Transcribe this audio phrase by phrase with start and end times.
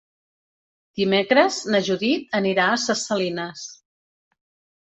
[1.01, 3.69] Dimecres na Judit anirà a Ses Salines.